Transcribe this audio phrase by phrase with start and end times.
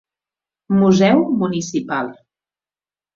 [0.77, 2.09] Museu Municipal.